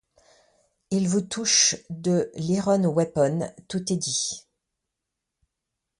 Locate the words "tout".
3.67-3.93